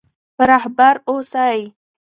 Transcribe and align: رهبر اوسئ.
رهبر 0.49 0.95
اوسئ. 1.11 1.59